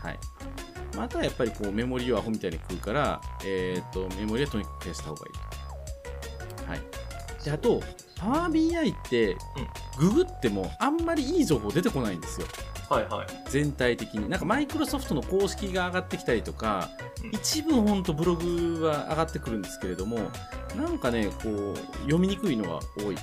[0.00, 0.18] はい。
[0.96, 5.32] またやっぱりこうメモリをアホみたいに食うから、えー、とメモリはとにかく増やした方がいい
[6.62, 6.66] と。
[6.66, 6.80] はい。
[7.44, 7.82] で、あと、
[8.16, 9.36] パワー BI って、
[9.98, 12.46] ググってもあんまりいい情報出てこないんですよ。
[12.88, 13.26] はいはい。
[13.48, 14.28] 全体的に。
[14.28, 20.18] なんかマイクロソフトの公式が上がってきたりとか、うん一部ほんとブログは上がってくるんですけれども、
[20.74, 23.16] なんかね、こう、読みにくいのが多い。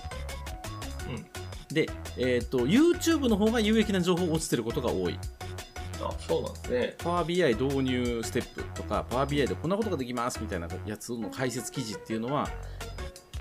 [1.71, 5.19] で、えっ、と、YouTube の方が有益な情報落ちてることが多い。
[6.01, 6.95] あ、そうなんですね。
[6.99, 12.49] パワー BI 導入ステップとか、パワー BI でこんなことができますみたいなやつの解説記事っていうのは、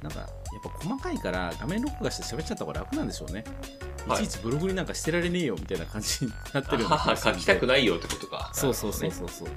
[0.03, 0.29] なんか、やっ
[0.63, 3.45] ぱ細かいから画面録画して喋っちゃった方が楽なんでしょうね。
[4.07, 8.51] いはいちいちブログになんかしてられねえよみたいな感じになってるような書きたくないよってことか。
[8.55, 9.49] そうそうそうそうそう。
[9.49, 9.55] ね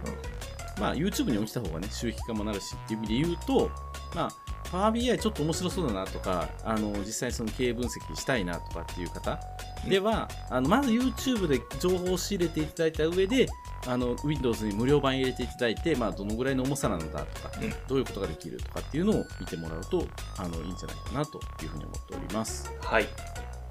[0.79, 3.69] まあ YouTube に落ちた方がね、収益化もなるしっていう意味で言うと、
[4.15, 4.29] まあ、
[4.71, 9.39] パワー BI ちょっと面白そうだなとか、あの、実際その経営分析したいなとかっていう方
[9.87, 13.47] では、あの、まず YouTube で情報を仕入れていただいた上で、
[13.87, 20.05] あの、Windows に無料版入れていただいて、まあ、どのぐらいの重さなのだとか、うんどういうことができるとかっていうのを見てもらうと、
[20.37, 22.71] あの、いいんじゃないかなというふうに思っております。
[22.81, 23.07] はい。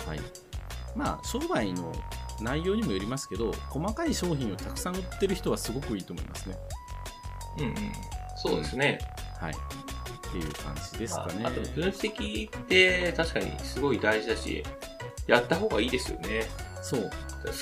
[0.07, 0.21] はい。
[0.97, 1.93] まあ、商売の
[2.41, 6.57] 内容にもよりますけど、細かい商品をたくさん売ってる人はすごくいいと思いますね。
[7.59, 7.75] うんうん。
[8.37, 8.99] そうですね。
[9.41, 9.53] はい。
[9.53, 11.45] っていう感じですかね。
[11.45, 14.63] ああと分析って確かにすごい大事だし、
[15.29, 16.43] やった方がいいですよね。
[16.83, 17.11] そう。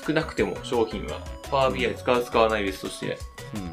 [0.07, 1.21] 少なくても商品は。
[1.51, 3.19] パワー BI 使う使わない別として。
[3.55, 3.73] うん。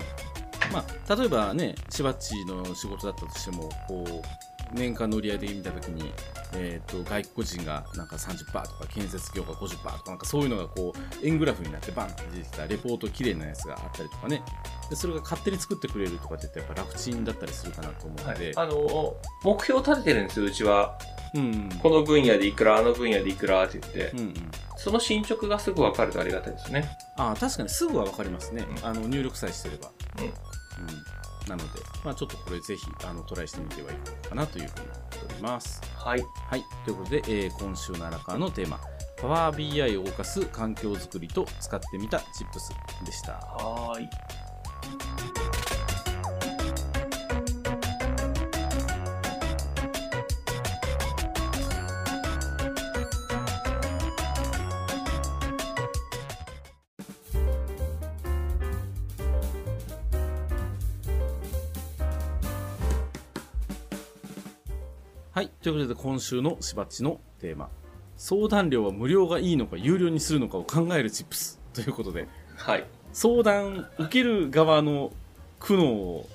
[0.73, 6.11] まあ、例えばね、しばっちの仕事だったとしても、こう、年間の売り上げで見たときに、
[6.55, 14.41] えっ、と、外国人がなんか30%とか、建設業が50%とか、なんかそういうのがこう、円グラフになってバンって出てきたレポート綺麗なやつがあったりとかね。
[14.89, 18.51] で、それが勝手に作ってくれるとかって言ったらやっぱ楽ちんだったりするかなと思うので。
[18.55, 20.97] あの、目標立ててるんですよ、うちは。
[21.33, 21.69] うん。
[21.81, 24.19] この分野でいくら、あの分野でいくらって言ってうん。
[24.19, 24.23] う。
[24.23, 24.33] ん。
[24.77, 26.89] その進捗がすぐ分かるとありがたいですね。
[27.17, 28.65] ああ、確かにすぐはわかりますね。
[28.69, 29.91] うんあの、入力さえしてれば。
[30.19, 30.33] うんうん。
[31.47, 35.81] なので、まあちょっとこれぜひ、あの、トライしてみてはいかがかなというふうに思っております。
[35.95, 36.23] はい。
[36.49, 36.63] はい。
[36.85, 38.79] ということで、えー今週の荒川のテーマ、
[39.19, 42.71] パワー BI を動かす環境づくりと使ってみたチップス
[43.05, 43.33] でした。
[43.33, 44.09] はーい。
[65.79, 65.83] い。
[65.85, 67.69] うことで、今週のしばっちのテーマ、
[68.17, 72.85] 相談料は無料がいいのか有料にするのかを考えるチップスということで、はい。
[73.11, 75.11] 相談受ける側の
[75.59, 76.27] 苦悩を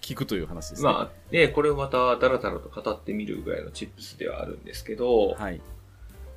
[0.00, 0.88] 聞くという話ですね。
[0.88, 5.60] まあ、ね、これをまたダラダラと語ってみるぐらいのチップスではあるんですけど、はい。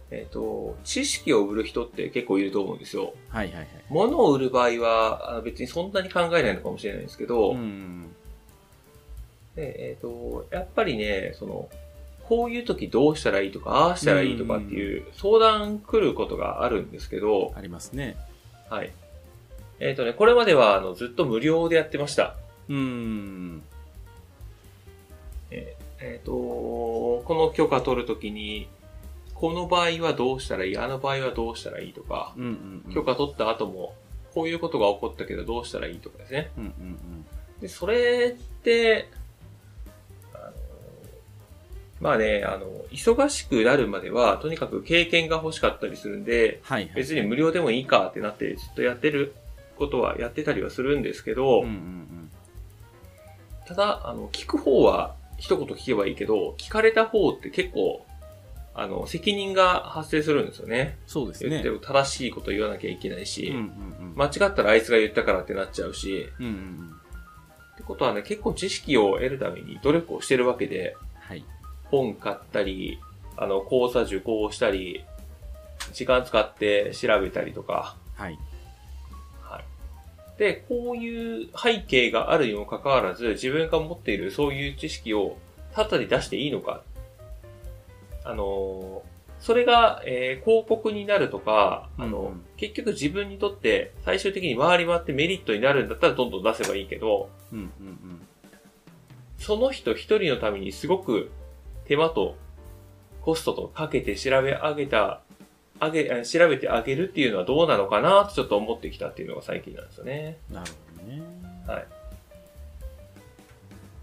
[0.10, 3.14] えっ、と、知識を売る人って結構いると思うんですよ。
[3.28, 3.68] はいはいはい。
[3.90, 8.08] 物を売る場合は、あ別にそんなに考えないのかもしれないんですけど、うん。
[9.56, 11.68] でえっ、と、やっぱりね、その、
[12.28, 18.18] こういう時どうしたらいいとか、ああしたらいいとかっていう相談来ることがあるんですけど、ありますね。
[18.70, 18.92] はい。
[19.80, 22.36] えっ、とね、これまではあのずっと無料でやってました。
[22.68, 23.62] うん。
[26.00, 28.68] えっ、と、この許可取るときに、
[29.34, 32.94] この場合はどうしたらいい、あの場合はどうしたらいいとか、うんうんうん。
[32.94, 33.96] 許可取った後も、
[34.34, 36.52] こういうことが起こったけどどうしたらいいとかですね。
[36.58, 37.26] うんうんうん。
[37.62, 39.10] で、それって、
[42.00, 46.94] まあね、あの、忙しくなるまでは、とにかく経験が欲しかったりするんで、はいはい。
[46.96, 49.34] 別に無料でもいいかってなって、ずっとやってる
[49.78, 52.32] ことはやってたりはするんですけど、うんうんうん。
[53.66, 58.06] ただ、あの、聞く方は一言聞けばいいけど、聞かれた方って結構、
[58.76, 61.00] あの、責任が発生するんですよね。
[61.08, 61.70] そうですね言って。
[61.70, 64.16] る正しいこと言わなきゃいけないし、うんうんうん。
[64.16, 66.92] 間違ったらあいつが言ったからってなっちゃうし、うんうんうん。
[67.74, 71.44] ってことはね、結構知識を得るために努力をしてるわけで、はい。
[71.90, 73.00] 本買ったり、
[73.36, 75.04] あの、講座受講したり、
[75.94, 78.38] 時間使って調べたりとか、はい。
[79.42, 80.40] はい。
[80.40, 85.38] で、こういう背景があるにもかかわらず、自分が持っているそういう知識を
[85.74, 86.82] ただで出していいのか。
[88.24, 98.28] あのーそれが、えー広告になるとか、あの、うんうん結局自分にとって最終的に回り回ってメリットになるんだったらどんどん出せばいいけど、うんうんうん。
[99.38, 101.30] その人一人のためにすごく
[101.88, 102.36] 手間と
[103.22, 105.22] コストとかけて調べ上げた、
[105.82, 110.38] 上げ、え調べてあげるっていうのはどうなのかなとちょっと思ってきたっていうのが最近なんですよね。
[110.52, 111.22] なるほどね。
[111.68, 111.88] はい。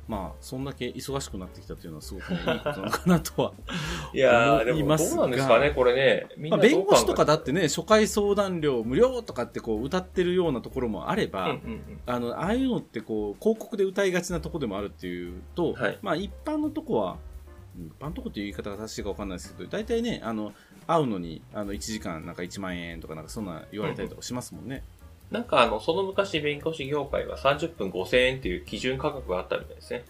[0.07, 3.53] まあ、そんだけ忙しくなってきたというのはすごくねいいことなのかなとは。
[4.13, 6.27] いやー、でもどうなんですかね、これね。
[6.37, 12.01] 弁護士とかだってね、初回相談料無料とかってこう歌ってるようなところもあれば、うんうんうん。
[12.05, 17.34] あの、ああいうのってこう、広告で歌いがちなとこでもあるっていうと、はいまあ一般のとこは、うん
[17.77, 20.53] 一般のとこっていう言い方が正しいかわかんないですけど、大体ね、あの、
[20.87, 24.83] 会うのに、あの、1時間なんか1万円とかなんかそんな言われたりとかしますもんね。
[25.31, 30.05] なんかあの、その昔弁護士業界は30分5000円っていう基準価格があったみたいですね。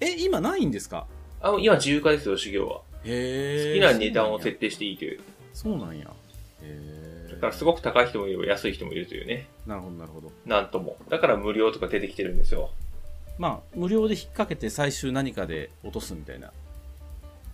[0.00, 1.06] え、今ないんですか？
[1.42, 2.80] あ今自由化ですよ、修行は。
[3.04, 3.80] へえ。
[3.80, 5.20] 好きな値段を設定していいという。
[5.52, 6.06] そうなんや。
[6.06, 6.10] へ
[6.62, 7.28] え。
[7.32, 9.46] だからすごく高い人もいれば安い人もいるというね。
[9.66, 10.32] なるほど、なるほど。
[10.46, 10.96] なんとも。
[11.08, 12.70] だから無料とか出てきてるんですよ。
[13.38, 16.52] まあ、無料で引っ掛けて最終何かで落とすみたいな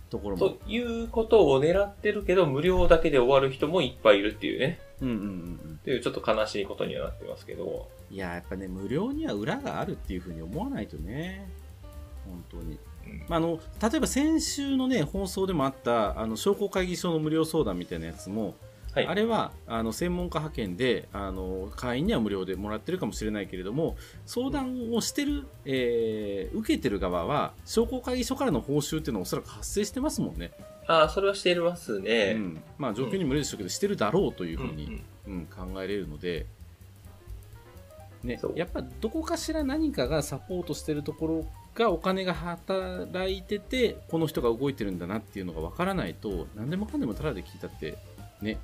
[0.09, 0.49] ところも。
[0.49, 4.79] ということを狙ってるけど、無料だけで終わる人もいっぱいいるっていうね。
[5.01, 5.23] うんうんうんう
[5.73, 5.79] ん。
[5.79, 7.89] っていうちょっと悲しいことにはなってますけど。
[8.09, 11.49] いや、やっぱね、無料には裏があるっていうふうに思わないとね。
[12.25, 12.79] 本当に。
[13.05, 18.55] うんまあ、あの例えば先週の、ね、放送でもあったあの商工会議所の無料相談みたいなやつも、
[18.97, 19.07] はい。
[19.07, 30.51] あれはあの専門家派遣であの会員には無料でもらってるかもしれないけれども相談をしてる、えー受けてる側は商工会議所からの報酬っていうのはおそらく発生してますもんね、
[30.87, 32.33] ああ、それはしてますね。
[32.35, 32.61] うん。
[32.77, 35.33] まあ、状況にもよるでしょうけど、してるだろうというふうに、うん。
[35.33, 35.39] うん。
[35.39, 36.45] うん、考えれるので、
[38.23, 47.97] ねやっぱどこかしら何かがサポートしてるところがお金が働いててこの人が動いてるんだなっていうのが分からないと何でもかんでもタダで聞いたって
[48.41, 48.57] ね、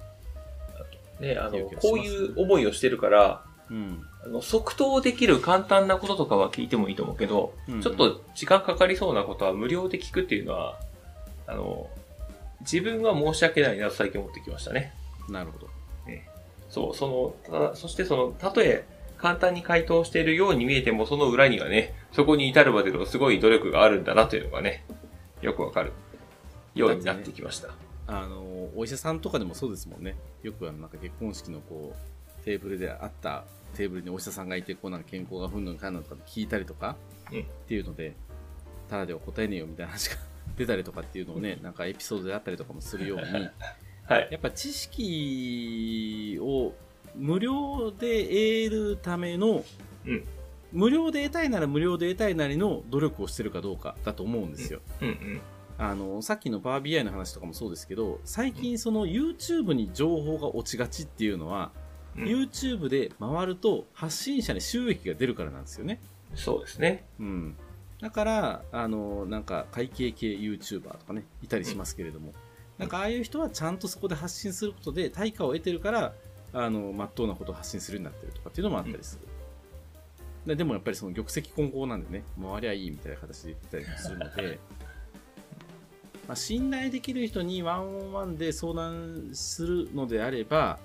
[1.19, 4.02] ね、あの、こういう思いをしてるから、うん。
[4.26, 7.82] あの、即答できる簡単なこととかは聞いてもいいと思うけど、うん。
[7.82, 10.80] ちょっと時間かかりそうなことは無料で聞くっていうのは、
[11.47, 11.89] あの、
[12.62, 14.93] 自分は申し訳ないなと最近思ってきましたね。
[15.30, 15.73] なるほど。
[16.73, 18.84] そう、その、そしてその、たとえ
[19.19, 24.84] 簡単に回答しているように見えても、その裏にはね、そこに至るまでのすごい努力があるんだなというのがね、
[25.43, 25.93] よくわかる
[26.73, 27.69] ようになってきました。
[28.08, 36.96] あのお医者さんとかでもそうですもんねよくあのなんか結婚式のこうテーブルであったテーブルにお医者さんがいてこうなんか健康がふんぬんかんぬんとか聞いたりとか、
[37.32, 38.16] うんっていうので
[38.89, 40.18] ただでは答えねえよみたいな話が
[40.58, 43.26] 出たりとかっていうのをねなんかエピソードであったりとかもするように
[44.06, 44.28] はい。
[44.30, 46.74] やっぱ知識を
[47.16, 48.24] 無料で
[48.68, 49.63] 得るための、
[50.06, 50.26] うん
[50.74, 54.82] 無料で得たいなら無料で得たいなりの努力をしてるかどうかだと思うんですよ。
[55.02, 55.42] うんうん。
[55.78, 61.72] あのさっきのパワー BI の話とかもそうですけど最近その YouTube に情報が落ちがちっていうのは、
[62.16, 62.24] うん。
[62.26, 66.00] YouTube で回ると発信者に収益が出るからなんですよね。
[66.36, 67.06] そうですね。
[67.20, 67.58] うん、
[68.02, 72.34] だからあのなんか会計系 YouTuber とかねいたりしますけれども、
[72.78, 76.14] なんかああいう人はちゃんとそこで発信することで対価を得てるから
[76.54, 79.28] あのまっとうなことを発信するようになってるとかっていうのもあったりする、
[80.46, 84.60] ででもやっぱりその玉石混交なんでね回りゃいいみたいな形で言ってたりするので
[86.28, 90.80] まあ信頼できる人にワンオンワンで相談するのであれば、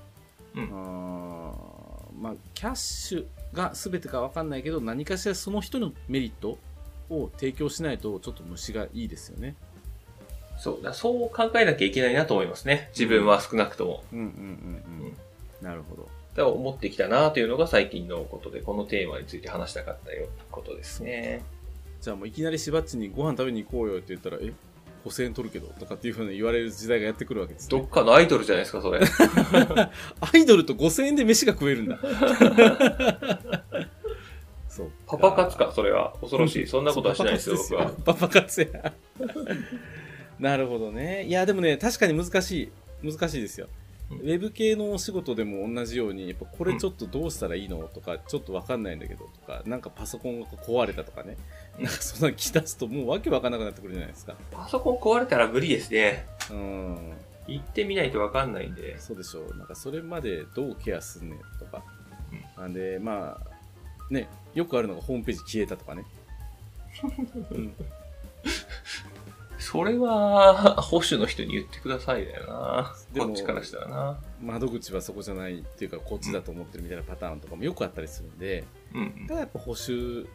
[0.55, 6.59] うんあーまあ、キャッシュが全てか分かんないけど何かしらその人のメリット
[7.11, 9.55] を提供しないとちょっと虫がいいですよね。
[10.59, 12.91] そう、だそう考えなきゃいけないなと思いますね。
[12.91, 14.05] 自分は少なくとも。
[14.13, 15.65] うんうんうんうん。
[15.65, 16.09] なるほど。
[16.37, 21.43] 思ってきたなというのが最近のことで、このテーマについて話したかったよことですね。
[22.01, 24.53] じゃあもういきなりしばっちにご飯食べに行こうよって言ったら、え、
[25.09, 27.79] 5000円取るけどとかっていうふうに言われる時代がやってくるわけです、ね。
[27.79, 29.01] どっかのアイドルじゃないですか、それ。
[30.21, 31.99] アイドルと5000円で飯が食えるんだ。
[34.69, 34.91] そう。
[35.07, 36.15] パパ活か、それは。
[36.21, 36.67] 恐ろしい。
[36.67, 37.91] そんなことはしないですよ、僕は。
[38.05, 38.93] パパ活や。
[40.39, 41.25] なるほどね。
[41.25, 42.71] いや、でもね、確かに難し
[43.03, 43.11] い。
[43.13, 43.67] 難しいですよ。
[43.73, 51.37] うんウェブ系のお仕事でも同じように、やっぱこれちょっとどうしたらいいのとか、ちょっとわかんないんだけどとか、なんかパソコンが壊れたとかね。
[51.79, 54.35] うんなんかそんなの来だすともうわけわかんなくなってくるじゃないですか。
[54.51, 56.27] パソコン壊れたら無理ですね。
[56.51, 57.13] うん。
[57.47, 58.99] 行ってみないとわかんないんで。
[58.99, 59.57] そうでしょう。
[59.57, 61.83] なんかそれまでどうケアすんねんとか。
[62.57, 66.05] なんで、まあ、ね、よくあるのがホームページ消えたとかね。
[67.51, 67.73] うん、
[69.59, 72.95] それは、保守の人に言ってくださいだよな。
[73.17, 74.19] こっちからしたらな。
[74.43, 78.65] 窓口はそこじゃないっていうか、こっちだと思ってるみたいなパターンとかもよくあったりするんで、
[78.95, 80.27] うんただやっぱ補修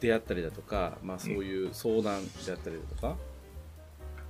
[0.00, 3.16] であったりだとか、まあそういう相談であったりだとか、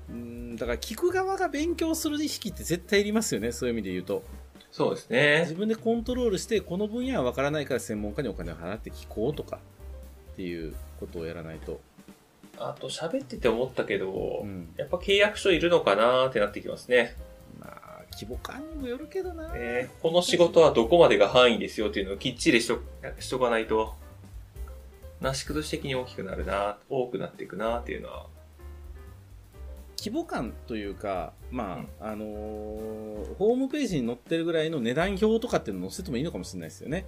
[0.09, 4.23] うん、だから聞く側が勉強する意識って絶対いりますよね、そういう意味で言うと。
[4.73, 5.55] そうですね自。
[5.55, 9.59] 分でコントロールして、この分野は分からないから専門家にお金を払って聞こうとか
[10.33, 11.81] っていうことをやらないと。
[12.59, 14.73] あと喋ってて思ったけど、うん。
[14.77, 17.17] やっぱ契約書いるのかなってなってきますね。
[17.59, 19.51] まあ、規模感にもよるけどな。
[19.55, 22.81] えーこの仕事はどこまでが範囲ですよっていうのをきっちりしと
[23.19, 23.95] しとかないと、
[25.21, 28.27] なし崩し的に大きくなるな、多くなっていくなっていうのは。
[29.99, 37.05] 規模感というか、まあ、あのーホームページに載ってるぐらいの値段表とかっていうの載せてもいいのかもしれないですよね。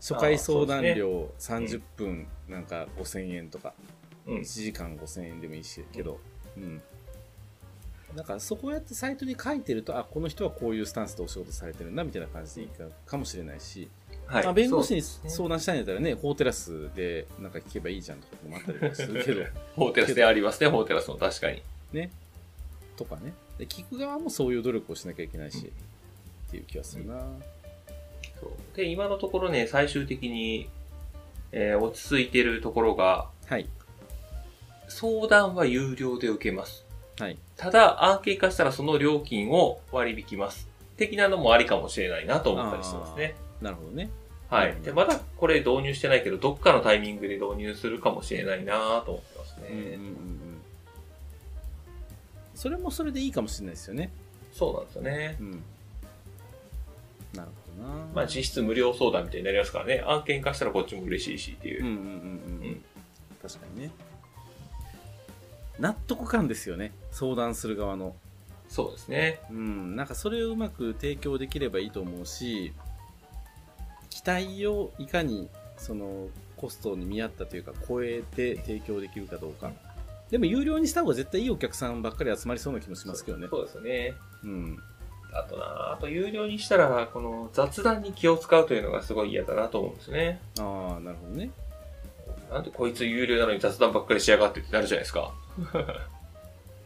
[0.00, 3.72] 初回相談料30分なんか5000円とか、
[4.26, 4.44] うん1。
[4.44, 6.20] 時間5000円でもいいしけど、
[6.58, 6.82] うん。
[8.14, 13.88] だからそこやってサイトに書いてると、あ、この人はこういうスタンスでお仕事されてるんだみたいな感じでいいかかもしれないし、
[14.26, 14.44] はい。
[14.44, 19.44] まあ、弁護士に相談したいんだったらね、法テラスでなんか聞けばいいじゃんとかもあったりするけど、
[19.76, 21.62] 法テラスでありますね、法テラスも確かに。
[22.96, 23.32] とかね。
[23.58, 25.58] で聞く側もそういう努力をしなきゃいけないし、
[26.48, 27.20] っていう気がするな。
[28.40, 30.68] そうで、今のところね、最終的に、
[31.52, 33.68] えー落ち着いてるところが、はい。
[34.88, 36.84] 相談は有料で受けます。
[37.18, 37.38] はい。
[37.56, 40.68] ただ、案件化したらその料金を割り引きます。
[40.96, 43.34] 的なのもありかもしれないなと思ったりしてますね。
[43.60, 44.10] なるほどね。
[44.48, 44.72] はい。
[44.72, 49.68] うんで、まだこれ導入してないけど、どっかのタイミングで導入するかもしれないなと思ってますね。
[49.70, 50.60] うんうんうんうん。
[52.54, 54.10] それもそれでいいかもしれないですよね。
[54.52, 55.42] そうなんですよねう。
[55.42, 55.50] ん。
[57.34, 58.06] なるほどな。
[58.14, 60.02] まあ、実質無料相談みたいになりますからね。
[60.06, 61.84] 案件化したらこっちも嬉しいしっていう。
[61.84, 62.04] うんうんうんう
[62.64, 62.66] ん。
[62.66, 62.84] うん
[63.42, 63.90] 確かにね。
[65.78, 66.92] 納得感ですよね。
[67.10, 68.16] 相談する側の。
[68.68, 69.40] そうですね。
[69.50, 69.94] うん。
[69.94, 72.72] なんかそれをうまく提供できればいいと思うし、期
[74.26, 79.70] 待をいかにそのコストに見合ったというか超えて提供できるかどうか。
[80.30, 83.46] でも有料にした方が絶対いいお客さんばっかり集まりそうな気もしますけどね。
[83.48, 84.14] そうですよね。
[84.42, 84.78] うん。
[85.32, 90.40] あとな、あと有料にしたら、この雑談に気を使うというのがすごい嫌だなと思うんですね。
[90.58, 91.50] ああ、なるほどね。
[92.50, 95.32] なんでこいつ有料なのに雑談ばっかりしやがってってなるじゃないですか。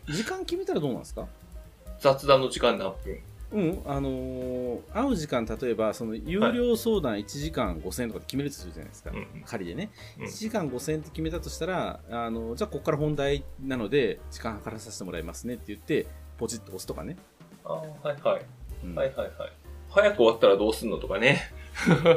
[0.08, 1.26] 時間決めたらどうなんですか？
[2.00, 3.18] 雑談の時間何分？
[3.52, 9.10] うん、あのー会う時間、例えば、その、有料相談1時間5000円とかって決めるとするじゃないですか。
[9.10, 9.90] うんうん仮でね。
[10.18, 16.06] うん1時間5000円って決めたとしたら、あの、じゃあここから本題なので、時間計らさせてもらいますねって言って、
[16.38, 17.16] ポチッと押すとかね。
[17.64, 18.42] ああ、はいはい。
[18.84, 19.30] うん、はいはいはい。
[19.90, 21.50] 早く終わったらどうすんのとかね。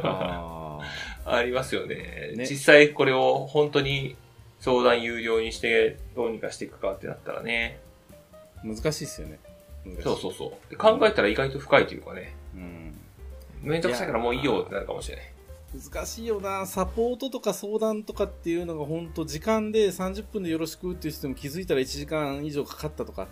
[0.03, 0.79] あ
[1.25, 4.15] ありますよねね実際これを本当に
[4.59, 7.79] 相談有料にしてどうにかしていくかってなったらね。
[8.63, 9.39] ー難しいですよね。
[10.01, 10.69] そうそうそう。
[10.69, 12.36] で考えたら意外と深いというかね。
[12.55, 12.99] うん。
[13.61, 15.34] めんどくさいからもういいよってなるかもしれない。
[15.73, 16.65] 難しいよな。
[16.65, 23.27] サポートとか相談とかっていうのが本当時間で30分でよろしくっていう人も気づいたら1時間以上かかったとか、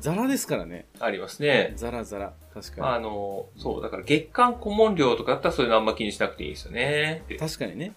[0.00, 0.86] ザラですからね。
[1.00, 1.72] ありますね。
[1.76, 2.32] ザラザラ。
[2.52, 7.24] 確かあの、そう、だから月間顧問料とかだったらそういうのあんま気にしなくていいですよね。
[7.30, 7.36] に。
[7.38, 7.94] 確かにね。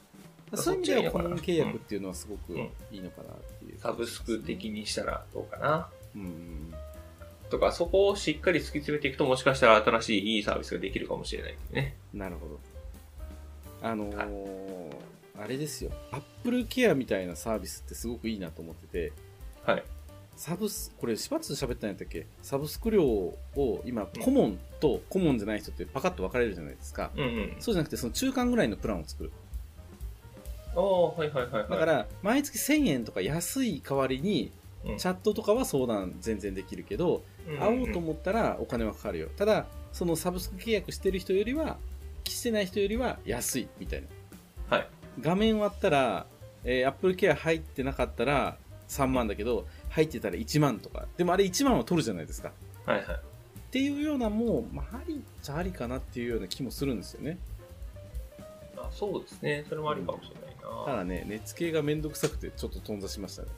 [0.55, 2.59] そそういう意味では顧問契約っていうのはすごくうん
[2.91, 3.79] いいのかなっていう。
[3.79, 5.89] サブスク的にしたらどうかな。
[6.15, 6.73] うんうんうん。
[7.49, 11.95] とか、そこをしっかり突き詰めていくと、もしかしたら新しいいいサービスができるかもしれないね。
[12.13, 12.59] なるほど
[13.81, 14.95] あのー
[15.41, 19.13] あれですよアップルケアみたいなサービスってすごくいいなと思ってて
[19.63, 19.83] はい。
[20.35, 22.25] サブスこれしばっつ喋ったんやったっけ？
[22.41, 23.37] サブスク料を
[23.85, 27.55] 今コモンとコモンじゃない人ってパカッと分かれるじゃないですか、うんうん。
[27.59, 29.31] そうじゃなくてその中間ぐらいのプランを作る
[30.75, 31.69] ああ、はいはいはいはい。
[31.69, 34.51] だから毎月1000円とか安い代わりに
[34.85, 37.21] うん、チャットとかは相談全然できるけど、
[37.57, 41.77] 会おうと思ったらお金はかかるよただそのサブスク契約してる人よりは
[42.25, 44.01] してない人よりは安いみたい
[44.69, 44.87] なはい。
[45.21, 46.25] 画面割ったら、
[46.63, 52.51] えー、Apple Care 入ってなかったら3万だけど入ってたら1万とかでもあれ1万は取るじゃないですか
[52.85, 53.05] はいはい。
[53.15, 57.37] っていうようなもう、まあ、ありっちゃありかなっていうような気もするんですよね
[58.77, 59.65] あそうですね。
[59.67, 60.85] それもありかもしれないな。
[60.85, 63.49] ただね熱系がめんどくさくてちょっと頓挫しましたね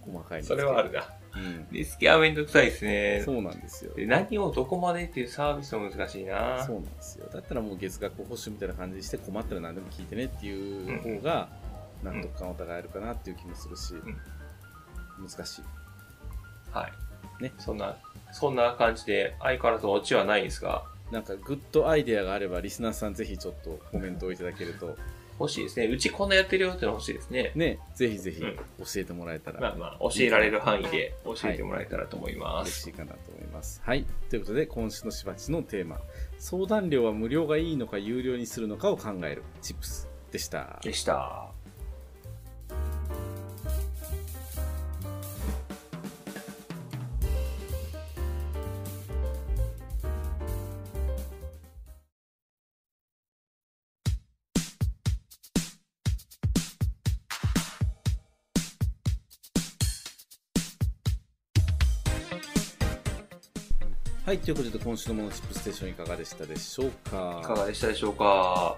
[0.00, 1.08] 細かいそれはあるな。
[1.36, 1.66] うん。
[1.70, 3.22] リスケはめんどくさいですね。
[3.24, 3.94] そうなんですよ。
[3.94, 6.64] で何をどこまでっていうサービスも難しいな。
[6.64, 7.28] そうなんですよ。
[7.32, 11.48] だったらもう月額報酬みたいな感じにして困ったら何でも聞いてねっていう方が
[12.02, 13.94] 納得感お互いあるかなっていう気もするし、
[15.18, 15.62] 難しい。
[16.72, 17.42] はい。
[17.42, 17.52] ね。
[17.58, 17.96] そんな、
[18.32, 24.96] そんな感じで、相変わらずオチはないですが、なんかグッドアイデアがあればリスナーさんぜひちょっとコメントをいただけると
[25.40, 25.86] 欲しいですね。
[25.86, 27.52] うちこんなやってるよっての欲しいですね。
[27.54, 28.62] ねぜひぜひうん教
[28.96, 32.88] えてもらえたら、まあまあ、教えられる範囲で教えてもらえたらと思います。
[32.88, 33.80] 嬉しいかなと思います。
[33.82, 34.04] はい。
[34.28, 35.98] ということで、今週のしばちのテーマ、
[36.38, 40.78] 相談料は無料がいいのか有料にするのかを考えるチップスでした。
[40.82, 41.59] でした。
[64.30, 64.38] はい。
[64.38, 67.40] ということで、今週のモノチップステーションいかがでしたでしょうか？
[67.42, 68.76] いかがでしたでしょうか？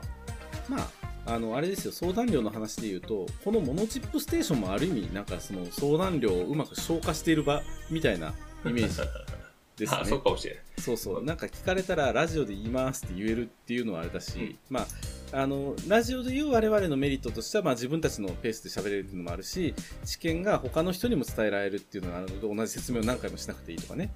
[0.66, 0.78] ま
[1.26, 8.32] あ、あの、あれですよ、相談料の話で言うと、このモノチップステーションもある意味、なんかその相談料をうまく消化している場みたいな
[8.64, 8.96] イメージ
[9.76, 10.24] ですあ、そうね。
[10.24, 10.62] かもしれない。
[10.80, 11.22] そうそう。
[11.22, 14.86] なんか聞かれたらラジオで言いますって言えるっていうのはあれだし、ま
[15.32, 19.74] あ、あの、ラジオで言う我々のメリットとしては、まあ自分たちのペースで喋れるっていうのもあるし、
[20.06, 24.10] 知見が他の人にも伝えられるっていうのがあるので、同じ説明を何回もしなくていいとかね。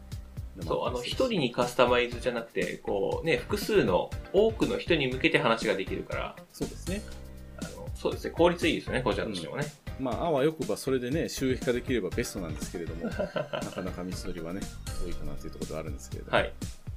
[0.63, 7.03] そう、あの、一人にカスタマイズじゃなくて、こうね、複数の、多くの人に向けて話ができるから、そうですね。
[7.59, 9.65] あの、そうですね、効率いいですよね、こちらとしてもね。
[9.99, 14.61] まあ、あわよくばそれでね、収益化できればベストなんですけれども、 なかなか道のりはね、
[15.03, 16.37] 遠いかなというところではあるんですけれども。
[16.37, 16.53] はい。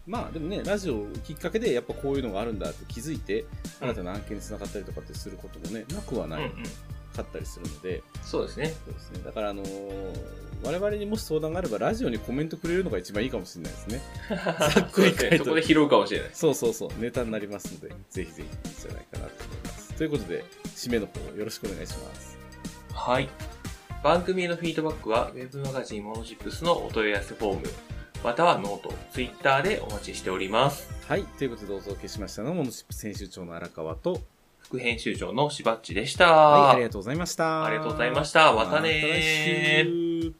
[0.05, 3.45] まあでもね、ラジオきっかけでやっぱこういうのがあるんだって気づいて、
[3.79, 6.63] 新たな案件につながったりとかってすることもね、なくはないうんうん。
[7.23, 8.73] かったりするので、そうですね。
[8.85, 9.21] そうですね。
[9.23, 14.01] だからあのー我々にもし相談があれば、ラジオにコメントくれるのが一番いいかもしれないですね。
[14.75, 16.29] ざっくり書いてそこで拾うかもしれない。
[16.33, 19.93] そうそうそう、ネタになりますので、ぜひぜひいいんじゃないかなと思います。
[19.93, 20.43] ということで、
[20.75, 22.37] 締めの方よろしくお願いします。
[22.93, 23.29] はい。
[24.03, 27.63] 番組へのフィードバックは、ウェブマガジンモノチップスのお問い合わせフォーム、
[28.23, 30.89] またはノート、ツイッターでお待ちしております。
[31.07, 34.21] はい、ということでお届けしましたのは、モノチップ編集長の荒川と、
[34.69, 36.31] 副編集長のしばっちでした。
[36.31, 37.65] はい、ありがとうございました。
[37.65, 40.38] ありがとうございましたまたねーまた来週